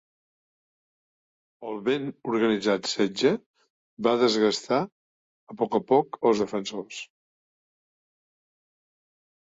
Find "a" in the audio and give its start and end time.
4.87-5.59, 5.81-5.85